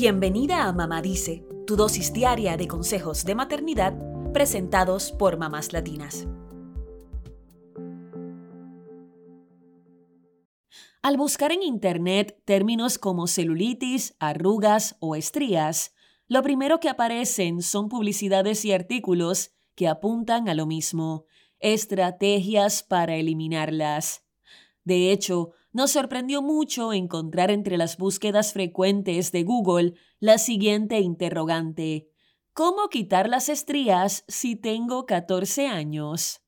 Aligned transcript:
Bienvenida 0.00 0.68
a 0.68 0.72
Mamá 0.72 1.02
Dice, 1.02 1.44
tu 1.66 1.74
dosis 1.74 2.12
diaria 2.12 2.56
de 2.56 2.68
consejos 2.68 3.24
de 3.24 3.34
maternidad 3.34 3.98
presentados 4.32 5.10
por 5.10 5.38
mamás 5.38 5.72
latinas. 5.72 6.28
Al 11.02 11.16
buscar 11.16 11.50
en 11.50 11.64
Internet 11.64 12.40
términos 12.44 12.96
como 12.96 13.26
celulitis, 13.26 14.14
arrugas 14.20 14.94
o 15.00 15.16
estrías, 15.16 15.96
lo 16.28 16.44
primero 16.44 16.78
que 16.78 16.88
aparecen 16.88 17.60
son 17.60 17.88
publicidades 17.88 18.64
y 18.64 18.70
artículos 18.70 19.50
que 19.74 19.88
apuntan 19.88 20.48
a 20.48 20.54
lo 20.54 20.66
mismo, 20.66 21.24
estrategias 21.58 22.84
para 22.84 23.16
eliminarlas. 23.16 24.24
De 24.84 25.10
hecho, 25.10 25.54
nos 25.72 25.92
sorprendió 25.92 26.42
mucho 26.42 26.92
encontrar 26.92 27.50
entre 27.50 27.76
las 27.76 27.96
búsquedas 27.96 28.52
frecuentes 28.52 29.32
de 29.32 29.44
Google 29.44 29.94
la 30.20 30.38
siguiente 30.38 31.00
interrogante. 31.00 32.08
¿Cómo 32.52 32.88
quitar 32.88 33.28
las 33.28 33.48
estrías 33.48 34.24
si 34.26 34.56
tengo 34.56 35.06
14 35.06 35.68
años? 35.68 36.40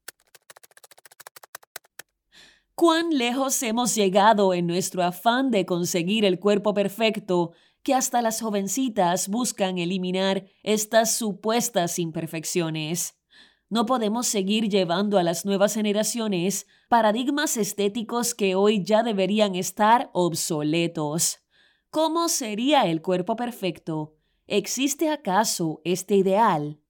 ¿Cuán 2.75 3.11
lejos 3.11 3.63
hemos 3.63 3.95
llegado 3.95 4.55
en 4.55 4.67
nuestro 4.67 5.03
afán 5.03 5.51
de 5.51 5.67
conseguir 5.67 6.25
el 6.25 6.41
cuerpo 6.41 6.73
perfecto 6.73 7.53
que 7.83 7.95
hasta 7.95 8.23
las 8.23 8.41
jovencitas 8.41 9.29
buscan 9.29 9.79
eliminar 9.79 10.47
estas 10.63 11.15
supuestas 11.15 11.99
imperfecciones? 11.99 13.20
No 13.73 13.87
podemos 13.87 14.27
seguir 14.27 14.69
llevando 14.69 15.17
a 15.17 15.23
las 15.23 15.47
nuevas 15.47 15.75
generaciones 15.75 16.67
paradigmas 16.89 17.57
estéticos 17.57 18.35
que 18.35 18.57
hoy 18.57 18.83
ya 18.83 19.05
deberían 19.05 19.55
estar 19.55 20.11
obsoletos. 20.13 21.39
¿Cómo 21.89 22.29
sería 22.29 22.83
el 22.87 23.01
cuerpo 23.01 23.37
perfecto? 23.37 24.17
¿Existe 24.49 25.09
acaso 25.09 25.81
este 25.85 26.17
ideal? 26.17 26.81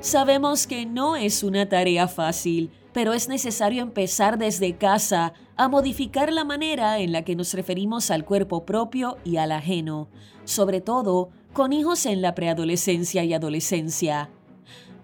Sabemos 0.00 0.66
que 0.66 0.84
no 0.84 1.16
es 1.16 1.42
una 1.42 1.66
tarea 1.66 2.06
fácil, 2.06 2.70
pero 2.92 3.14
es 3.14 3.28
necesario 3.28 3.80
empezar 3.82 4.36
desde 4.36 4.76
casa 4.76 5.32
a 5.56 5.68
modificar 5.68 6.30
la 6.30 6.44
manera 6.44 6.98
en 6.98 7.12
la 7.12 7.22
que 7.22 7.34
nos 7.34 7.54
referimos 7.54 8.10
al 8.10 8.26
cuerpo 8.26 8.66
propio 8.66 9.16
y 9.24 9.38
al 9.38 9.52
ajeno, 9.52 10.10
sobre 10.44 10.82
todo 10.82 11.30
con 11.54 11.72
hijos 11.72 12.04
en 12.04 12.20
la 12.20 12.34
preadolescencia 12.34 13.24
y 13.24 13.32
adolescencia. 13.32 14.28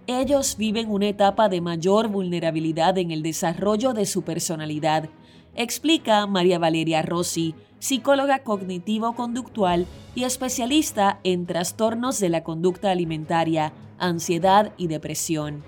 Ellos 0.06 0.56
viven 0.58 0.90
una 0.90 1.06
etapa 1.06 1.48
de 1.48 1.60
mayor 1.60 2.08
vulnerabilidad 2.08 2.98
en 2.98 3.12
el 3.12 3.22
desarrollo 3.22 3.94
de 3.94 4.04
su 4.04 4.22
personalidad, 4.22 5.08
explica 5.54 6.26
María 6.26 6.58
Valeria 6.58 7.02
Rossi, 7.02 7.54
psicóloga 7.78 8.40
cognitivo-conductual 8.40 9.86
y 10.16 10.24
especialista 10.24 11.20
en 11.22 11.46
trastornos 11.46 12.18
de 12.18 12.28
la 12.28 12.42
conducta 12.42 12.90
alimentaria, 12.90 13.72
ansiedad 13.98 14.72
y 14.76 14.88
depresión. 14.88 15.62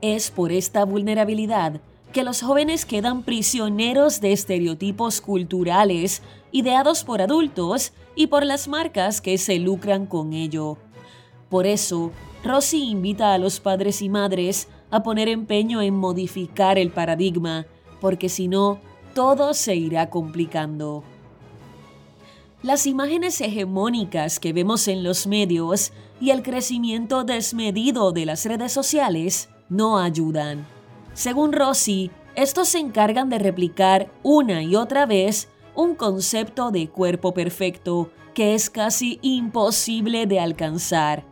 Es 0.00 0.30
por 0.30 0.52
esta 0.52 0.84
vulnerabilidad 0.84 1.80
que 2.12 2.24
los 2.24 2.42
jóvenes 2.42 2.86
quedan 2.86 3.22
prisioneros 3.22 4.20
de 4.20 4.32
estereotipos 4.32 5.20
culturales 5.20 6.22
ideados 6.52 7.04
por 7.04 7.20
adultos 7.20 7.92
y 8.14 8.28
por 8.28 8.44
las 8.44 8.68
marcas 8.68 9.20
que 9.20 9.36
se 9.38 9.58
lucran 9.58 10.06
con 10.06 10.32
ello. 10.32 10.78
Por 11.50 11.66
eso, 11.66 12.10
Rossi 12.44 12.84
invita 12.84 13.34
a 13.34 13.38
los 13.38 13.60
padres 13.60 14.00
y 14.02 14.08
madres 14.08 14.68
a 14.90 15.02
poner 15.02 15.28
empeño 15.28 15.82
en 15.82 15.94
modificar 15.94 16.78
el 16.78 16.90
paradigma, 16.90 17.66
porque 18.00 18.28
si 18.28 18.48
no, 18.48 18.80
todo 19.14 19.52
se 19.54 19.76
irá 19.76 20.08
complicando. 20.08 21.04
Las 22.62 22.86
imágenes 22.86 23.40
hegemónicas 23.40 24.40
que 24.40 24.52
vemos 24.52 24.88
en 24.88 25.04
los 25.04 25.26
medios 25.26 25.92
y 26.20 26.30
el 26.30 26.42
crecimiento 26.42 27.22
desmedido 27.22 28.12
de 28.12 28.26
las 28.26 28.44
redes 28.46 28.72
sociales 28.72 29.48
no 29.68 29.98
ayudan. 29.98 30.77
Según 31.18 31.52
Rossi, 31.52 32.12
estos 32.36 32.68
se 32.68 32.78
encargan 32.78 33.28
de 33.28 33.40
replicar 33.40 34.08
una 34.22 34.62
y 34.62 34.76
otra 34.76 35.04
vez 35.04 35.48
un 35.74 35.96
concepto 35.96 36.70
de 36.70 36.88
cuerpo 36.88 37.34
perfecto 37.34 38.12
que 38.34 38.54
es 38.54 38.70
casi 38.70 39.18
imposible 39.20 40.26
de 40.26 40.38
alcanzar. 40.38 41.24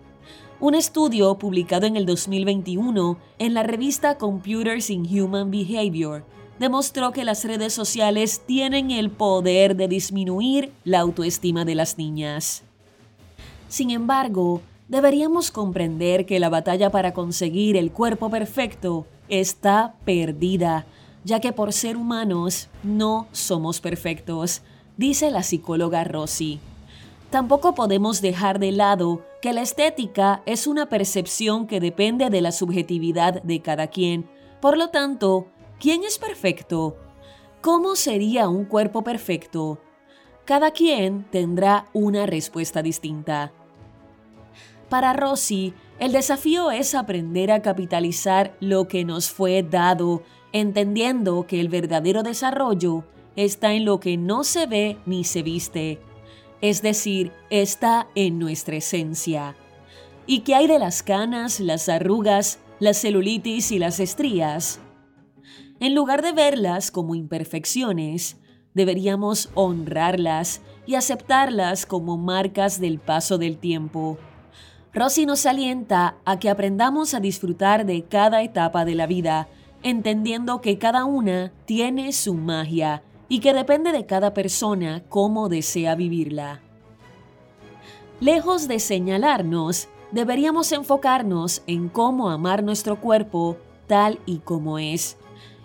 Un 0.59 0.75
estudio 0.75 1.39
publicado 1.39 1.87
en 1.87 1.97
el 1.97 2.05
2021 2.05 3.17
en 3.39 3.55
la 3.55 3.63
revista 3.63 4.19
Computers 4.19 4.91
in 4.91 5.07
Human 5.07 5.53
Behavior 5.53 6.25
demostró 6.59 7.13
que 7.13 7.25
las 7.25 7.45
redes 7.45 7.73
sociales 7.73 8.43
tienen 8.45 8.91
el 8.91 9.13
poder 9.13 9.77
de 9.77 9.87
disminuir 9.87 10.73
la 10.83 10.99
autoestima 10.99 11.65
de 11.65 11.77
las 11.77 11.97
niñas. 11.97 12.65
Sin 13.69 13.93
embargo, 13.93 14.63
deberíamos 14.89 15.53
comprender 15.53 16.27
que 16.27 16.41
la 16.41 16.49
batalla 16.49 16.91
para 16.91 17.15
conseguir 17.15 17.77
el 17.77 17.93
cuerpo 17.93 18.31
perfecto 18.31 19.07
está 19.29 19.95
perdida, 20.05 20.87
ya 21.25 21.41
que 21.41 21.53
por 21.53 21.73
ser 21.73 21.97
humanos 21.97 22.69
no 22.83 23.27
somos 23.33 23.81
perfectos, 23.81 24.63
dice 24.97 25.31
la 25.31 25.43
psicóloga 25.43 26.05
Rossi. 26.05 26.61
Tampoco 27.31 27.75
podemos 27.75 28.21
dejar 28.21 28.59
de 28.61 28.73
lado 28.73 29.25
que 29.43 29.53
la 29.53 29.63
estética 29.63 30.43
es 30.47 30.67
una 30.67 30.89
percepción 30.89 31.67
que 31.67 31.81
depende 31.81 32.31
de 32.31 32.41
la 32.41 32.53
subjetividad 32.53 33.43
de 33.43 33.61
cada 33.61 33.89
quien. 33.89 34.29
Por 34.61 34.79
lo 34.79 34.91
tanto, 34.91 35.49
¿quién 35.81 36.05
es 36.05 36.19
perfecto? 36.19 36.97
¿Cómo 37.61 37.97
sería 37.97 38.49
un 38.49 38.65
cuerpo 38.65 39.03
perfecto? 39.03 39.81
Cada 40.45 40.71
quien 40.71 41.25
tendrá 41.25 41.87
una 41.93 42.27
respuesta 42.27 42.81
distinta. 42.81 43.53
Para 44.89 45.13
Rossi, 45.13 45.75
el 45.99 46.13
desafío 46.13 46.71
es 46.71 46.95
aprender 46.95 47.51
a 47.51 47.63
capitalizar 47.63 48.57
lo 48.61 48.87
que 48.87 49.05
nos 49.05 49.31
fue 49.31 49.63
dado, 49.63 50.23
entendiendo 50.53 51.47
que 51.47 51.61
el 51.61 51.69
verdadero 51.69 52.23
desarrollo 52.23 53.05
está 53.35 53.73
en 53.75 53.85
lo 53.85 54.01
que 54.01 54.17
no 54.17 54.45
se 54.45 54.67
ve 54.67 54.99
ni 55.07 55.25
se 55.25 55.43
viste, 55.43 56.01
es 56.61 56.83
decir, 56.83 57.33
está 57.51 58.09
en 58.15 58.39
nuestra 58.39 58.77
esencia. 58.77 59.57
¿Y 60.27 60.41
qué 60.41 60.55
hay 60.55 60.67
de 60.67 60.79
las 60.79 61.03
canas, 61.03 61.61
las 61.61 61.89
arrugas, 61.89 62.59
la 62.81 62.93
celulitis 62.93 63.73
y 63.73 63.79
las 63.79 64.01
estrías? 64.01 64.81
En 65.79 65.95
lugar 65.95 66.23
de 66.23 66.33
verlas 66.33 66.91
como 66.91 67.15
imperfecciones, 67.15 68.39
deberíamos 68.75 69.51
honrarlas 69.55 70.63
y 70.87 70.95
aceptarlas 70.95 71.87
como 71.87 72.17
marcas 72.17 72.81
del 72.81 72.99
paso 72.99 73.39
del 73.39 73.59
tiempo. 73.59 74.19
Rosy 74.97 75.27
nos 75.27 75.45
alienta 75.45 76.17
a 76.25 76.39
que 76.39 76.49
aprendamos 76.49 77.13
a 77.13 77.21
disfrutar 77.21 77.85
de 77.85 78.05
cada 78.05 78.41
etapa 78.41 78.87
de 78.87 78.95
la 78.95 79.07
vida, 79.07 79.47
entendiendo 79.83 80.63
que 80.63 80.79
cada 80.79 81.05
una 81.05 81.53
tiene 81.67 82.15
su 82.15 82.33
magia 82.33 83.03
y 83.29 83.41
que 83.41 83.53
depende 83.53 83.93
de 83.93 84.07
cada 84.07 84.33
persona 84.33 85.03
cómo 85.11 85.51
desea 85.51 85.97
vivirla. 85.97 86.63
Lejos 88.21 88.69
de 88.69 88.81
señalarnos, 88.81 89.89
deberíamos 90.13 90.73
enfocarnos 90.73 91.63
en 91.67 91.91
cómo 91.91 92.31
amar 92.31 92.63
nuestro 92.63 92.99
cuerpo 92.99 93.59
tal 93.87 94.19
y 94.25 94.39
como 94.39 94.79
es. 94.79 95.19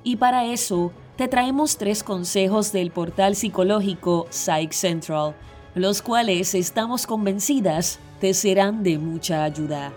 Y 0.04 0.18
para 0.18 0.44
eso, 0.44 0.92
te 1.16 1.30
traemos 1.30 1.78
tres 1.78 2.04
consejos 2.04 2.74
del 2.74 2.92
portal 2.92 3.38
psicológico 3.38 4.28
Psych 4.30 4.74
Central, 4.74 5.36
los 5.76 6.02
cuales 6.02 6.54
estamos 6.54 7.08
convencidas 7.08 8.00
te 8.20 8.34
serán 8.34 8.84
de 8.84 8.98
mucha 8.98 9.44
ayuda. 9.44 9.94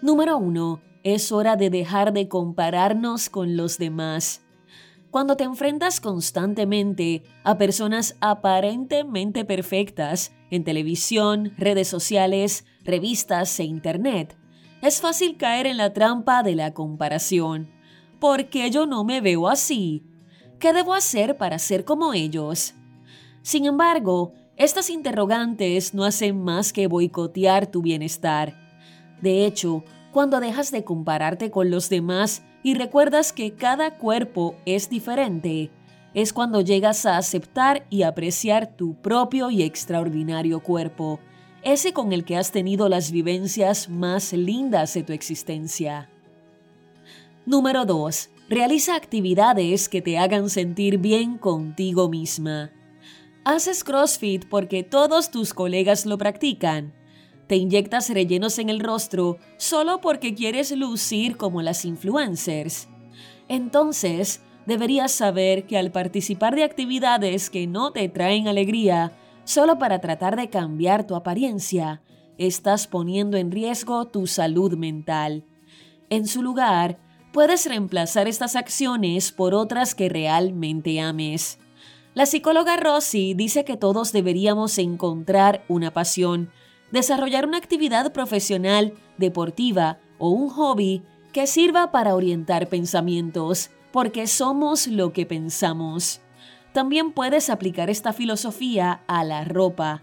Número 0.00 0.38
1. 0.38 0.80
Es 1.02 1.32
hora 1.32 1.56
de 1.56 1.70
dejar 1.70 2.12
de 2.12 2.28
compararnos 2.28 3.28
con 3.28 3.56
los 3.56 3.78
demás. 3.78 4.42
Cuando 5.10 5.36
te 5.36 5.44
enfrentas 5.44 6.00
constantemente 6.00 7.24
a 7.42 7.58
personas 7.58 8.16
aparentemente 8.20 9.44
perfectas 9.44 10.32
en 10.50 10.62
televisión, 10.62 11.52
redes 11.56 11.88
sociales, 11.88 12.64
revistas 12.84 13.58
e 13.58 13.64
internet, 13.64 14.36
es 14.82 15.00
fácil 15.00 15.36
caer 15.36 15.66
en 15.66 15.78
la 15.78 15.92
trampa 15.92 16.42
de 16.42 16.54
la 16.54 16.74
comparación. 16.74 17.68
¿Por 18.20 18.48
qué 18.48 18.70
yo 18.70 18.86
no 18.86 19.04
me 19.04 19.20
veo 19.20 19.48
así? 19.48 20.04
¿Qué 20.58 20.72
debo 20.72 20.94
hacer 20.94 21.36
para 21.36 21.58
ser 21.58 21.84
como 21.84 22.14
ellos? 22.14 22.74
Sin 23.42 23.66
embargo, 23.66 24.32
estas 24.56 24.88
interrogantes 24.88 25.92
no 25.92 26.04
hacen 26.04 26.42
más 26.42 26.72
que 26.72 26.86
boicotear 26.86 27.66
tu 27.66 27.82
bienestar. 27.82 28.54
De 29.20 29.44
hecho, 29.44 29.84
cuando 30.12 30.40
dejas 30.40 30.70
de 30.70 30.82
compararte 30.82 31.50
con 31.50 31.70
los 31.70 31.90
demás 31.90 32.42
y 32.62 32.74
recuerdas 32.74 33.34
que 33.34 33.54
cada 33.54 33.98
cuerpo 33.98 34.56
es 34.64 34.88
diferente, 34.88 35.70
es 36.14 36.32
cuando 36.32 36.62
llegas 36.62 37.04
a 37.04 37.18
aceptar 37.18 37.86
y 37.90 38.02
apreciar 38.02 38.74
tu 38.76 38.94
propio 38.94 39.50
y 39.50 39.62
extraordinario 39.62 40.60
cuerpo, 40.60 41.20
ese 41.62 41.92
con 41.92 42.14
el 42.14 42.24
que 42.24 42.38
has 42.38 42.50
tenido 42.50 42.88
las 42.88 43.10
vivencias 43.10 43.90
más 43.90 44.32
lindas 44.32 44.94
de 44.94 45.02
tu 45.02 45.12
existencia. 45.12 46.08
Número 47.44 47.84
2. 47.84 48.30
Realiza 48.48 48.94
actividades 48.94 49.88
que 49.88 50.00
te 50.00 50.18
hagan 50.18 50.48
sentir 50.50 50.98
bien 50.98 51.36
contigo 51.36 52.08
misma. 52.08 52.70
Haces 53.44 53.82
CrossFit 53.82 54.48
porque 54.48 54.84
todos 54.84 55.32
tus 55.32 55.52
colegas 55.52 56.06
lo 56.06 56.16
practican. 56.16 56.94
Te 57.48 57.56
inyectas 57.56 58.08
rellenos 58.08 58.60
en 58.60 58.68
el 58.68 58.78
rostro 58.78 59.38
solo 59.56 60.00
porque 60.00 60.36
quieres 60.36 60.70
lucir 60.70 61.36
como 61.36 61.60
las 61.60 61.84
influencers. 61.84 62.86
Entonces, 63.48 64.42
deberías 64.64 65.10
saber 65.10 65.66
que 65.66 65.76
al 65.76 65.90
participar 65.90 66.54
de 66.54 66.62
actividades 66.62 67.50
que 67.50 67.66
no 67.66 67.90
te 67.90 68.08
traen 68.08 68.46
alegría, 68.46 69.12
solo 69.42 69.76
para 69.76 70.00
tratar 70.00 70.36
de 70.36 70.50
cambiar 70.50 71.04
tu 71.04 71.16
apariencia, 71.16 72.00
estás 72.38 72.86
poniendo 72.86 73.38
en 73.38 73.50
riesgo 73.50 74.04
tu 74.04 74.28
salud 74.28 74.76
mental. 74.76 75.44
En 76.10 76.28
su 76.28 76.42
lugar, 76.42 77.00
puedes 77.36 77.66
reemplazar 77.66 78.28
estas 78.28 78.56
acciones 78.56 79.30
por 79.30 79.52
otras 79.52 79.94
que 79.94 80.08
realmente 80.08 81.02
ames. 81.02 81.58
La 82.14 82.24
psicóloga 82.24 82.78
Rossi 82.78 83.34
dice 83.34 83.62
que 83.66 83.76
todos 83.76 84.10
deberíamos 84.10 84.78
encontrar 84.78 85.62
una 85.68 85.92
pasión, 85.92 86.48
desarrollar 86.92 87.46
una 87.46 87.58
actividad 87.58 88.10
profesional, 88.14 88.94
deportiva 89.18 89.98
o 90.16 90.30
un 90.30 90.48
hobby 90.48 91.02
que 91.34 91.46
sirva 91.46 91.92
para 91.92 92.14
orientar 92.14 92.70
pensamientos, 92.70 93.68
porque 93.92 94.26
somos 94.26 94.86
lo 94.86 95.12
que 95.12 95.26
pensamos. 95.26 96.22
También 96.72 97.12
puedes 97.12 97.50
aplicar 97.50 97.90
esta 97.90 98.14
filosofía 98.14 99.02
a 99.08 99.24
la 99.24 99.44
ropa. 99.44 100.02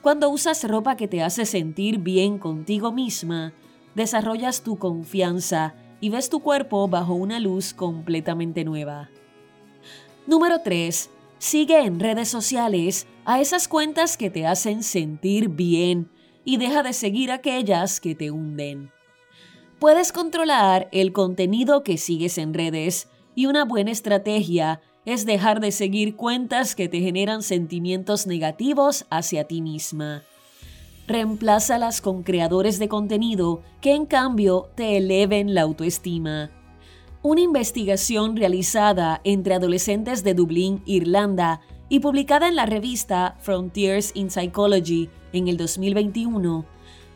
Cuando 0.00 0.30
usas 0.30 0.66
ropa 0.66 0.96
que 0.96 1.08
te 1.08 1.22
hace 1.22 1.44
sentir 1.44 1.98
bien 1.98 2.38
contigo 2.38 2.90
misma, 2.90 3.52
desarrollas 3.94 4.62
tu 4.62 4.78
confianza 4.78 5.74
y 6.00 6.08
ves 6.10 6.30
tu 6.30 6.40
cuerpo 6.40 6.88
bajo 6.88 7.14
una 7.14 7.40
luz 7.40 7.74
completamente 7.74 8.64
nueva. 8.64 9.10
Número 10.26 10.60
3. 10.62 11.10
Sigue 11.38 11.80
en 11.80 12.00
redes 12.00 12.28
sociales 12.28 13.06
a 13.24 13.40
esas 13.40 13.68
cuentas 13.68 14.16
que 14.16 14.30
te 14.30 14.46
hacen 14.46 14.82
sentir 14.82 15.48
bien 15.48 16.10
y 16.44 16.56
deja 16.56 16.82
de 16.82 16.92
seguir 16.92 17.32
aquellas 17.32 18.00
que 18.00 18.14
te 18.14 18.30
hunden. 18.30 18.90
Puedes 19.78 20.12
controlar 20.12 20.88
el 20.92 21.12
contenido 21.12 21.82
que 21.82 21.96
sigues 21.96 22.36
en 22.38 22.52
redes 22.52 23.08
y 23.34 23.46
una 23.46 23.64
buena 23.64 23.90
estrategia 23.90 24.82
es 25.06 25.24
dejar 25.24 25.60
de 25.60 25.72
seguir 25.72 26.16
cuentas 26.16 26.74
que 26.74 26.88
te 26.88 27.00
generan 27.00 27.42
sentimientos 27.42 28.26
negativos 28.26 29.06
hacia 29.10 29.44
ti 29.44 29.62
misma. 29.62 30.22
Reemplázalas 31.10 32.00
con 32.00 32.22
creadores 32.22 32.78
de 32.78 32.86
contenido 32.86 33.62
que 33.80 33.96
en 33.96 34.06
cambio 34.06 34.70
te 34.76 34.96
eleven 34.96 35.54
la 35.54 35.62
autoestima. 35.62 36.52
Una 37.20 37.40
investigación 37.40 38.36
realizada 38.36 39.20
entre 39.24 39.54
adolescentes 39.54 40.22
de 40.22 40.34
Dublín, 40.34 40.84
Irlanda, 40.86 41.62
y 41.88 41.98
publicada 41.98 42.46
en 42.46 42.54
la 42.54 42.64
revista 42.64 43.36
Frontiers 43.40 44.12
in 44.14 44.30
Psychology 44.30 45.10
en 45.32 45.48
el 45.48 45.56
2021, 45.56 46.64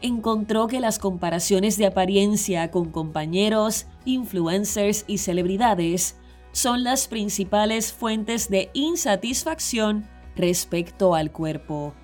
encontró 0.02 0.67
que 0.67 0.81
las 0.81 0.99
comparaciones 0.99 1.79
de 1.79 1.87
apariencia 1.87 2.73
con 2.73 2.90
compañeros, 2.90 3.87
influencers 4.05 5.05
y 5.06 5.19
celebridades 5.19 6.17
son 6.50 6.82
las 6.82 7.06
principales 7.06 7.93
fuentes 7.93 8.50
de 8.50 8.70
insatisfacción 8.75 10.08
respecto 10.35 11.14
al 11.14 11.31
cuerpo. 11.31 11.94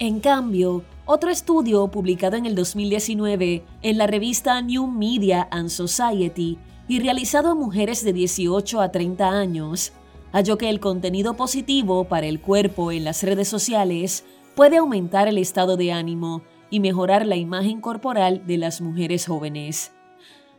En 0.00 0.18
cambio, 0.18 0.82
otro 1.06 1.30
estudio 1.30 1.86
publicado 1.88 2.36
en 2.36 2.46
el 2.46 2.56
2019 2.56 3.64
en 3.82 3.98
la 3.98 4.08
revista 4.08 4.60
New 4.60 4.88
Media 4.88 5.46
and 5.52 5.68
Society 5.68 6.58
y 6.88 6.98
realizado 6.98 7.50
a 7.50 7.54
mujeres 7.54 8.04
de 8.04 8.12
18 8.12 8.80
a 8.80 8.90
30 8.90 9.28
años, 9.28 9.92
halló 10.32 10.58
que 10.58 10.68
el 10.68 10.80
contenido 10.80 11.34
positivo 11.34 12.04
para 12.04 12.26
el 12.26 12.40
cuerpo 12.40 12.90
en 12.90 13.04
las 13.04 13.22
redes 13.22 13.46
sociales 13.46 14.24
puede 14.56 14.78
aumentar 14.78 15.28
el 15.28 15.38
estado 15.38 15.76
de 15.76 15.92
ánimo 15.92 16.42
y 16.70 16.80
mejorar 16.80 17.24
la 17.24 17.36
imagen 17.36 17.80
corporal 17.80 18.44
de 18.48 18.58
las 18.58 18.80
mujeres 18.80 19.26
jóvenes. 19.26 19.92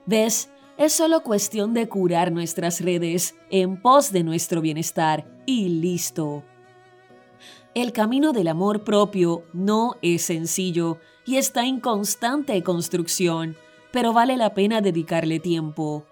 ¿Ves? 0.05 0.49
Es 0.77 0.93
solo 0.93 1.23
cuestión 1.23 1.73
de 1.73 1.89
curar 1.89 2.31
nuestras 2.31 2.79
redes 2.79 3.35
en 3.49 3.81
pos 3.81 4.13
de 4.13 4.23
nuestro 4.23 4.61
bienestar 4.61 5.27
y 5.45 5.67
listo. 5.67 6.43
El 7.75 7.91
camino 7.91 8.31
del 8.31 8.47
amor 8.47 8.85
propio 8.85 9.43
no 9.51 9.97
es 10.01 10.21
sencillo 10.21 10.97
y 11.25 11.35
está 11.35 11.65
en 11.65 11.81
constante 11.81 12.63
construcción, 12.63 13.57
pero 13.91 14.13
vale 14.13 14.37
la 14.37 14.53
pena 14.53 14.79
dedicarle 14.79 15.41
tiempo. 15.41 16.05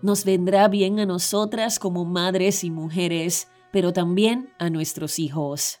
Nos 0.00 0.24
vendrá 0.24 0.66
bien 0.68 0.98
a 1.00 1.04
nosotras 1.04 1.78
como 1.78 2.06
madres 2.06 2.64
y 2.64 2.70
mujeres, 2.70 3.48
pero 3.70 3.92
también 3.92 4.48
a 4.58 4.70
nuestros 4.70 5.18
hijos. 5.18 5.80